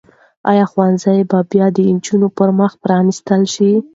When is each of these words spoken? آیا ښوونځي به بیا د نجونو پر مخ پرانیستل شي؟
آیا 0.51 0.65
ښوونځي 0.71 1.19
به 1.29 1.39
بیا 1.51 1.65
د 1.75 1.77
نجونو 1.95 2.27
پر 2.37 2.49
مخ 2.59 2.71
پرانیستل 2.83 3.41
شي؟ 3.53 3.71